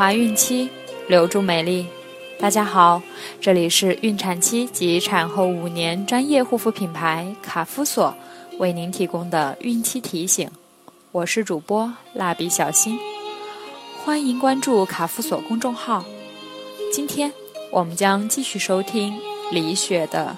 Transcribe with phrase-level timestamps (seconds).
[0.00, 0.70] 怀孕期，
[1.08, 1.84] 留住美丽。
[2.38, 3.02] 大家好，
[3.38, 8.16] 这里是孕产期及产后五年专业护肤品牌卡夫索
[8.56, 10.50] 为您提供的孕期提醒。
[11.12, 12.98] 我是主播蜡笔小新，
[14.02, 16.02] 欢迎关注卡夫索公众号。
[16.90, 17.30] 今天
[17.70, 19.20] 我们将继续收听
[19.52, 20.34] 李雪的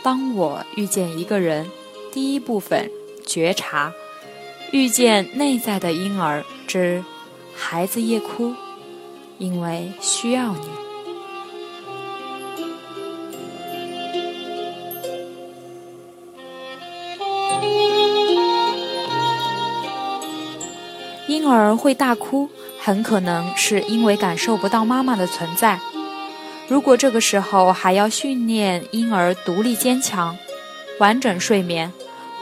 [0.04, 1.64] 《当我遇见一个人》
[2.12, 2.90] 第一部分：
[3.26, 3.90] 觉察，
[4.70, 7.02] 遇见内在的婴儿之。
[7.56, 8.54] 孩子夜哭，
[9.38, 10.68] 因为需要你。
[21.28, 22.48] 婴儿会大哭，
[22.80, 25.78] 很可能是因为感受不到妈妈的存在。
[26.68, 30.36] 如果这个时候还要训练婴儿独立坚强、
[30.98, 31.92] 完整睡眠，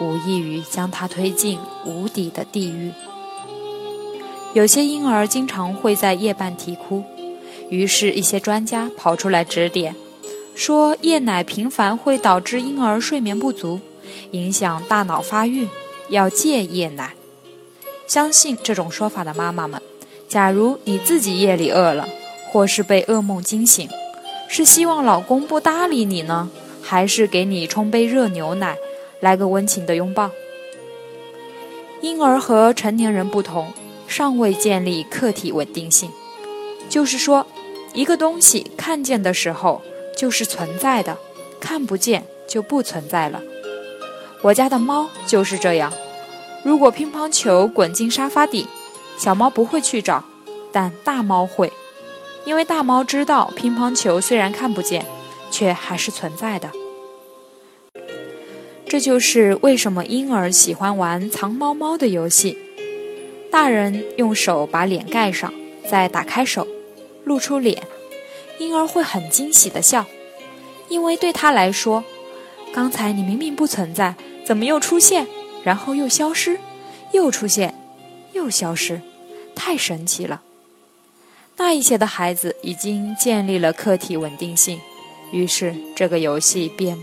[0.00, 2.92] 无异于将他推进无底的地狱。
[4.56, 7.04] 有些婴儿经常会在夜半啼哭，
[7.68, 9.94] 于是，一些专家跑出来指点，
[10.54, 13.78] 说夜奶频繁会导致婴儿睡眠不足，
[14.30, 15.68] 影响大脑发育，
[16.08, 17.12] 要戒夜奶。
[18.06, 19.78] 相信这种说法的妈妈们，
[20.26, 22.08] 假如你自己夜里饿了，
[22.50, 23.86] 或是被噩梦惊醒，
[24.48, 26.48] 是希望老公不搭理你呢，
[26.80, 28.78] 还是给你冲杯热牛奶，
[29.20, 30.30] 来个温情的拥抱？
[32.00, 33.70] 婴儿和成年人不同。
[34.16, 36.10] 尚未建立客体稳定性，
[36.88, 37.46] 就是说，
[37.92, 39.82] 一个东西看见的时候
[40.16, 41.18] 就是存在的，
[41.60, 43.42] 看不见就不存在了。
[44.40, 45.92] 我家的猫就是这样，
[46.64, 48.66] 如果乒乓球滚进沙发底，
[49.18, 50.24] 小猫不会去找，
[50.72, 51.70] 但大猫会，
[52.46, 55.04] 因为大猫知道乒乓球虽然看不见，
[55.50, 56.70] 却还是存在的。
[58.88, 62.56] 这就是为什么婴儿喜欢玩藏猫猫的游戏。
[63.56, 65.50] 大人用手把脸盖上，
[65.88, 66.68] 再打开手，
[67.24, 67.82] 露出脸，
[68.58, 70.04] 婴儿会很惊喜的笑，
[70.90, 72.04] 因为对他来说，
[72.74, 75.26] 刚才你明明不存在，怎么又出现，
[75.64, 76.60] 然后又消失，
[77.12, 77.74] 又出现，
[78.34, 79.00] 又消失，
[79.54, 80.42] 太神奇了。
[81.56, 84.78] 大一些的孩子已经建立了客体稳定性，
[85.32, 86.98] 于是这个游戏便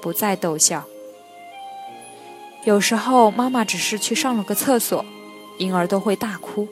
[0.00, 0.84] 不再逗笑。
[2.62, 5.04] 有时候妈妈只是去上了个厕所。
[5.60, 6.66] 婴儿都会大哭，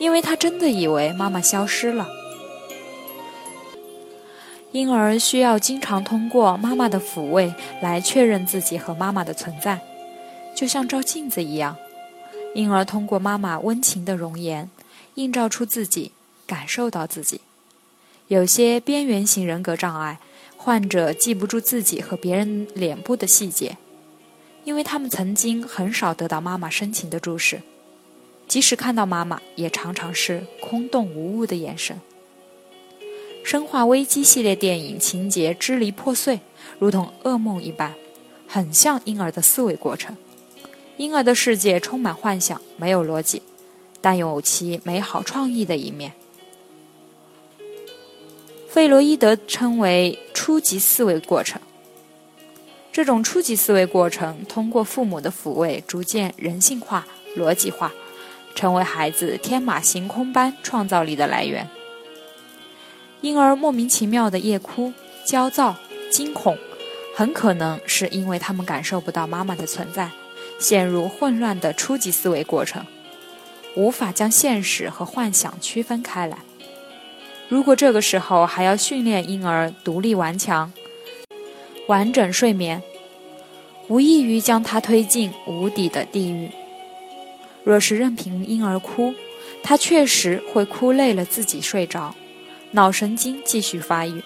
[0.00, 2.08] 因为他真的以为妈妈消失了。
[4.72, 7.52] 婴儿需要经常通过妈妈的抚慰
[7.82, 9.80] 来确认自己和妈妈的存在，
[10.56, 11.76] 就像照镜子一样。
[12.54, 14.70] 婴儿通过妈妈温情的容颜，
[15.16, 16.12] 映照出自己，
[16.46, 17.42] 感受到自己。
[18.28, 20.18] 有些边缘型人格障碍
[20.56, 23.76] 患者记不住自己和别人脸部的细节，
[24.64, 27.60] 因为他们曾经很少得到妈妈深情的注视。
[28.48, 32.00] 即使看到妈妈，也常常是空洞无物的眼神。
[33.50, 36.40] 《生化危机》系列电影情节支离破碎，
[36.78, 37.94] 如同噩梦一般，
[38.46, 40.16] 很像婴儿的思维过程。
[40.96, 43.42] 婴儿的世界充满幻想，没有逻辑，
[44.00, 46.12] 但有其美好创意的一面。
[48.68, 51.60] 费洛伊德称为初级思维过程。
[52.90, 57.92] 这种初级思维过程通过父母的抚慰，逐渐人性化、逻辑化。
[58.58, 61.68] 成为孩子天马行空般创造力的来源。
[63.20, 64.92] 婴儿莫名其妙的夜哭、
[65.24, 65.76] 焦躁、
[66.10, 66.58] 惊恐，
[67.14, 70.10] 很可能是因为他们感受不到妈妈的存在，
[70.58, 72.84] 陷入混乱的初级思维过程，
[73.76, 76.38] 无法将现实和幻想区分开来。
[77.48, 80.72] 如果这个时候还要训练婴儿独立顽强、
[81.86, 82.82] 完整睡眠，
[83.86, 86.50] 无异于将他推进无底的地狱。
[87.64, 89.14] 若是任凭婴儿哭，
[89.62, 92.14] 他确实会哭累了自己睡着，
[92.70, 94.22] 脑神经继续发育，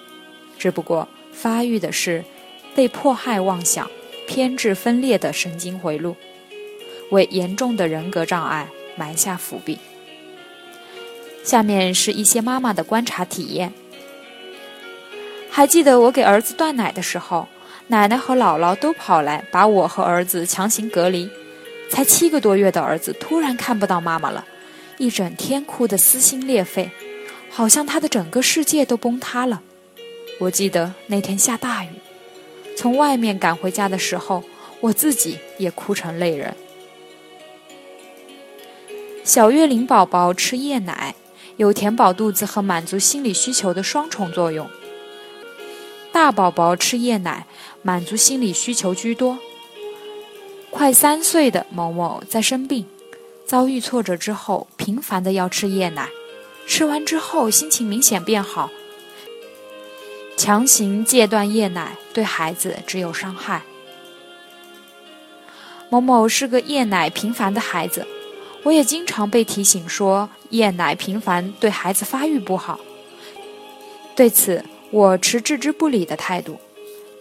[0.58, 2.24] 只不过发育的是
[2.74, 3.90] 被迫害妄想、
[4.26, 6.16] 偏执分裂的神经回路，
[7.10, 9.78] 为严重的人格障碍埋下伏笔。
[11.42, 13.72] 下面是一些妈妈的观察体验。
[15.50, 17.48] 还记得我给儿子断奶的时候，
[17.88, 21.28] 奶奶和姥姥都跑来把我和儿子强行隔离。
[21.92, 24.46] 才七个多月的儿子突然看不到妈妈了，
[24.96, 26.90] 一整天哭得撕心裂肺，
[27.50, 29.60] 好像他的整个世界都崩塌了。
[30.40, 31.90] 我记得那天下大雨，
[32.78, 34.42] 从外面赶回家的时候，
[34.80, 36.56] 我自己也哭成泪人。
[39.22, 41.14] 小月龄宝宝吃夜奶，
[41.58, 44.66] 有填饱肚子和满足心理需求的双重作用。
[46.10, 47.44] 大宝宝吃夜奶，
[47.82, 49.38] 满足心理需求居多。
[50.72, 52.86] 快三岁的某某在生病、
[53.44, 56.08] 遭遇挫折之后，频繁的要吃夜奶，
[56.66, 58.70] 吃完之后心情明显变好。
[60.36, 63.62] 强行戒断夜奶对孩子只有伤害。
[65.90, 68.06] 某某是个夜奶频繁的孩子，
[68.62, 72.80] 我也经常被提醒说夜奶频繁对孩子发育不好。
[74.16, 76.58] 对此，我持置之不理的态度。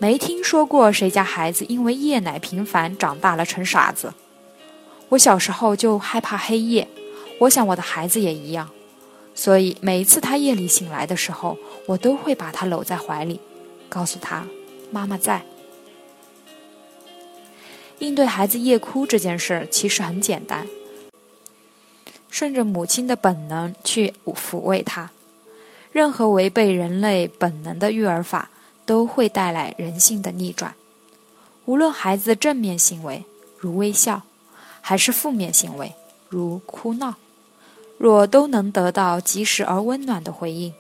[0.01, 4.11] 没听说过谁家孩子因为夜奶频繁长大了成傻子。
[5.09, 6.87] 我小时候就害怕黑夜，
[7.37, 8.67] 我想我的孩子也一样，
[9.35, 11.55] 所以每一次他夜里醒来的时候，
[11.85, 13.39] 我都会把他搂在怀里，
[13.89, 14.47] 告诉他
[14.89, 15.43] 妈妈在。
[17.99, 20.65] 应对孩子夜哭这件事其实很简单，
[22.27, 25.11] 顺着母亲的本能去抚慰他。
[25.91, 28.49] 任何违背人类本能的育儿法。
[28.85, 30.75] 都会带来人性的逆转。
[31.65, 33.23] 无论孩子正面行为
[33.57, 34.23] 如微笑，
[34.81, 35.93] 还是负面行为
[36.27, 37.15] 如哭闹，
[37.97, 40.73] 若都能得到及时而温暖的回应，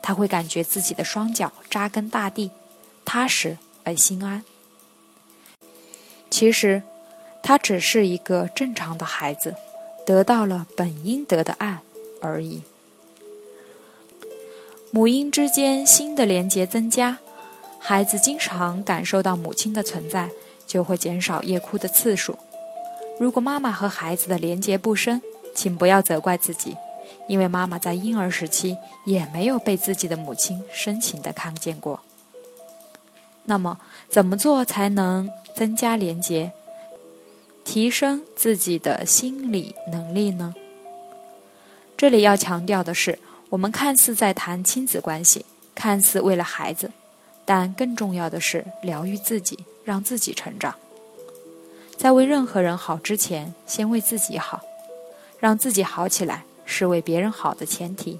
[0.00, 2.50] 他会感觉自己的双脚扎根大地，
[3.04, 4.44] 踏实而心安。
[6.30, 6.82] 其实，
[7.42, 9.56] 他只是一个正常的孩子，
[10.06, 11.80] 得到了本应得的爱
[12.20, 12.62] 而已。
[14.90, 17.18] 母婴之间新的连结增加。
[17.88, 20.28] 孩子经常感受到母亲的存在，
[20.66, 22.38] 就会减少夜哭的次数。
[23.18, 25.22] 如果妈妈和孩子的连结不深，
[25.54, 26.76] 请不要责怪自己，
[27.28, 28.76] 因为妈妈在婴儿时期
[29.06, 32.00] 也没有被自己的母亲深情的看见过。
[33.46, 33.78] 那么，
[34.10, 36.52] 怎么做才能增加连结，
[37.64, 40.54] 提升自己的心理能力呢？
[41.96, 43.18] 这里要强调的是，
[43.48, 46.90] 我们看似在谈亲子关系，看似为了孩子。
[47.48, 50.74] 但更重要的是疗愈自己，让自己成长。
[51.96, 54.60] 在为任何人好之前，先为自己好，
[55.40, 58.18] 让自己好起来是为别人好的前提。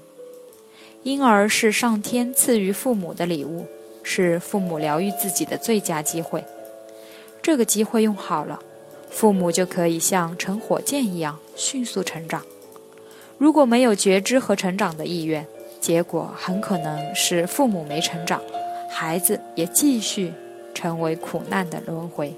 [1.03, 3.67] 婴儿是上天赐予父母的礼物，
[4.01, 6.43] 是父母疗愈自己的最佳机会。
[7.39, 8.59] 这个机会用好了，
[9.11, 12.43] 父母就可以像乘火箭一样迅速成长。
[13.37, 15.45] 如果没有觉知和成长的意愿，
[15.79, 18.41] 结果很可能是父母没成长。
[18.89, 20.33] 孩子也继续
[20.73, 22.35] 成为苦难的轮回。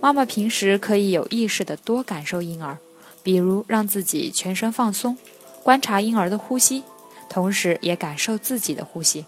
[0.00, 2.76] 妈妈平时可以有意识的多感受婴儿，
[3.22, 5.16] 比如让自己全身放松，
[5.62, 6.82] 观察婴儿的呼吸，
[7.30, 9.24] 同时也感受自己的呼吸。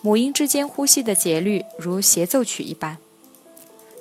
[0.00, 2.96] 母婴之间呼吸的节律如协奏曲一般，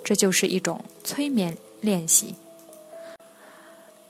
[0.04, 2.36] 这就是一种催眠练习，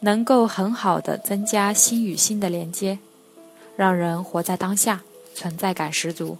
[0.01, 2.99] 能够很好的增加心与心的连接，
[3.75, 5.01] 让人活在当下，
[5.33, 6.37] 存在感十足。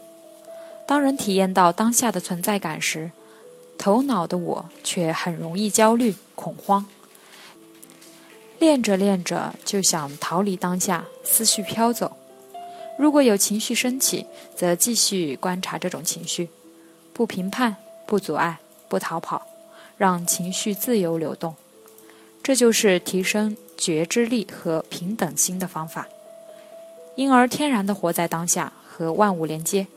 [0.94, 3.10] 当人体验到当下的存在感时，
[3.80, 6.86] 头脑的我却很容易焦虑、恐慌。
[8.60, 12.16] 练着练着就想逃离当下，思绪飘走。
[12.96, 16.50] 如果有情绪升起，则继续观察这种情绪，
[17.12, 17.76] 不评判、
[18.06, 19.42] 不阻碍、不逃跑，
[19.98, 21.56] 让情绪自由流动。
[22.44, 26.08] 这就是提升觉知力和平等心的方法。
[27.16, 29.88] 因而天然的活在当下，和万物连接。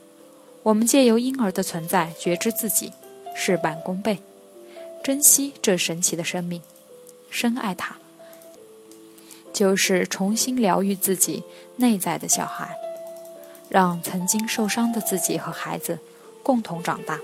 [0.63, 2.91] 我们借由婴儿的存在觉知自己，
[3.35, 4.19] 事半功倍，
[5.03, 6.61] 珍惜这神奇的生命，
[7.29, 7.95] 深爱它，
[9.53, 11.43] 就是重新疗愈自己
[11.77, 12.75] 内在的小孩，
[13.69, 15.99] 让曾经受伤的自己和孩子
[16.43, 17.19] 共同长大，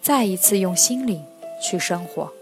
[0.00, 1.24] 再一次用心灵
[1.60, 2.32] 去生活。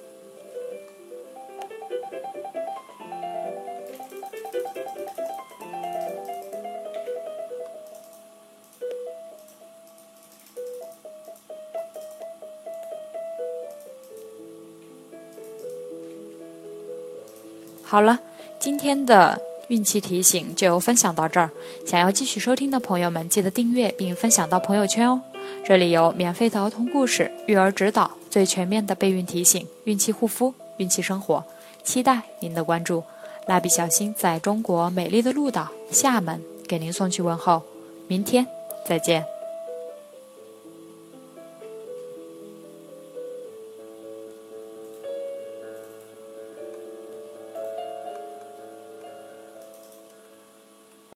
[17.90, 18.20] 好了，
[18.61, 21.50] 今天的孕期提醒就分享到这儿。
[21.85, 25.20] 想要继续收听的朋友们，记得订阅并分享到朋友圈哦。
[25.64, 31.42] 这里有免费的儿童故事、育儿指导、最全面的备孕提醒、孕期护肤、孕期生活，
[31.82, 33.02] 期待您的关注。
[33.47, 37.61] 蜡笔小新在中国美丽的鹭岛厦门给您送去问候，
[38.06, 38.47] 明天
[38.87, 39.39] 再见。